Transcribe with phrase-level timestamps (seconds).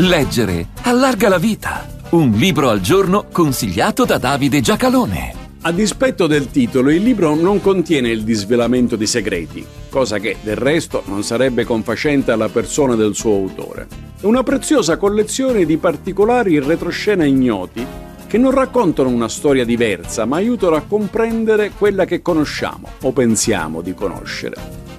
[0.00, 1.84] Leggere allarga la vita.
[2.10, 5.34] Un libro al giorno consigliato da Davide Giacalone.
[5.62, 10.54] A dispetto del titolo, il libro non contiene il disvelamento di segreti, cosa che del
[10.54, 13.88] resto non sarebbe confacente alla persona del suo autore.
[14.20, 17.84] È una preziosa collezione di particolari in retroscena ignoti
[18.28, 23.80] che non raccontano una storia diversa, ma aiutano a comprendere quella che conosciamo o pensiamo
[23.80, 24.54] di conoscere.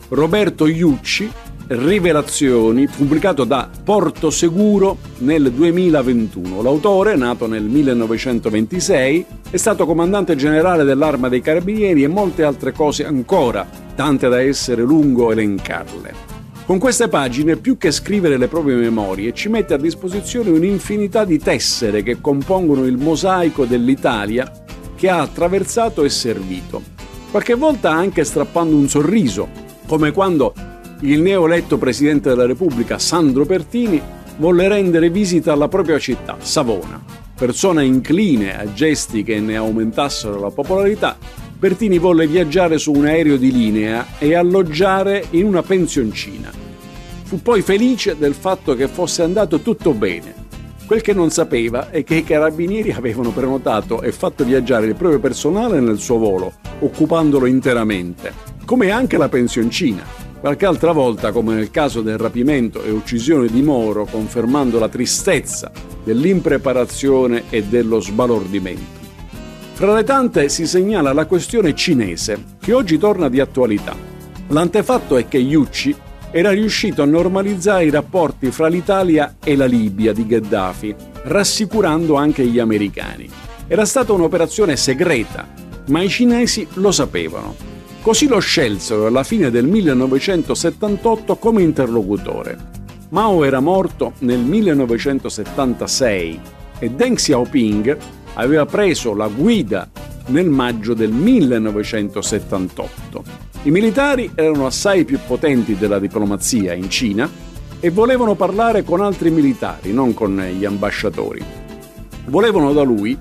[0.10, 1.32] Roberto Iucci
[1.72, 6.64] Rivelazioni, pubblicato da Porto Seguro nel 2021.
[6.64, 13.06] L'autore, nato nel 1926, è stato comandante generale dell'Arma dei Carabinieri e molte altre cose
[13.06, 16.12] ancora, tante da essere lungo elencarle.
[16.66, 21.38] Con queste pagine, più che scrivere le proprie memorie, ci mette a disposizione un'infinità di
[21.38, 24.52] tessere che compongono il mosaico dell'Italia
[24.96, 26.82] che ha attraversato e servito.
[27.30, 29.48] Qualche volta anche strappando un sorriso,
[29.86, 30.54] come quando
[31.02, 34.02] il neoeletto Presidente della Repubblica Sandro Pertini
[34.38, 37.02] volle rendere visita alla propria città, Savona.
[37.36, 41.18] Persona incline a gesti che ne aumentassero la popolarità,
[41.58, 46.50] Pertini volle viaggiare su un aereo di linea e alloggiare in una pensioncina.
[47.24, 50.48] Fu poi felice del fatto che fosse andato tutto bene.
[50.86, 55.20] Quel che non sapeva è che i carabinieri avevano prenotato e fatto viaggiare il proprio
[55.20, 58.34] personale nel suo volo, occupandolo interamente,
[58.66, 60.29] come anche la pensioncina.
[60.40, 65.70] Qualche altra volta, come nel caso del rapimento e uccisione di Moro, confermando la tristezza
[66.02, 68.98] dell'impreparazione e dello sbalordimento.
[69.74, 73.94] Fra le tante si segnala la questione cinese, che oggi torna di attualità.
[74.48, 75.94] L'antefatto è che Yucci
[76.32, 82.46] era riuscito a normalizzare i rapporti fra l'Italia e la Libia di Gheddafi, rassicurando anche
[82.46, 83.30] gli americani.
[83.68, 85.46] Era stata un'operazione segreta,
[85.88, 87.69] ma i cinesi lo sapevano
[88.02, 92.58] Così lo scelsero alla fine del 1978 come interlocutore.
[93.10, 96.40] Mao era morto nel 1976
[96.80, 97.98] e Deng Xiaoping
[98.36, 99.90] aveva preso la guida
[100.28, 103.24] nel maggio del 1978.
[103.64, 107.30] I militari erano assai più potenti della diplomazia in Cina
[107.82, 111.44] e volevano parlare con altri militari, non con gli ambasciatori.
[112.28, 113.18] Volevano da lui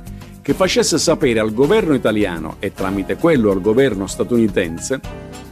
[0.49, 4.99] che facesse sapere al governo italiano e tramite quello al governo statunitense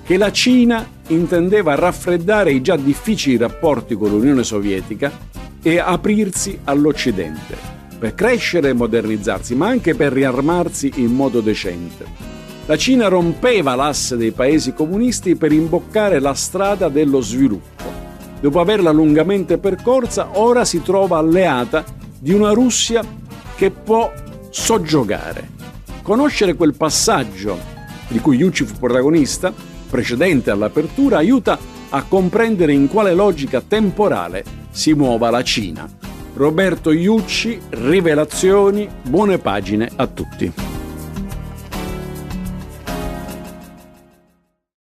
[0.03, 5.13] che la Cina intendeva raffreddare i già difficili rapporti con l'Unione Sovietica
[5.61, 7.59] e aprirsi all'Occidente,
[7.99, 12.07] per crescere e modernizzarsi, ma anche per riarmarsi in modo decente.
[12.65, 17.85] La Cina rompeva l'asse dei paesi comunisti per imboccare la strada dello sviluppo.
[18.41, 21.85] Dopo averla lungamente percorsa, ora si trova alleata
[22.19, 23.05] di una Russia
[23.57, 24.11] che può
[24.59, 25.51] soggiogare.
[26.03, 27.59] Conoscere quel passaggio
[28.09, 29.53] di cui Yucci fu protagonista,
[29.89, 31.59] precedente all'apertura, aiuta
[31.91, 35.87] a comprendere in quale logica temporale si muova la Cina.
[36.35, 40.76] Roberto Iucci, Rivelazioni, buone pagine a tutti.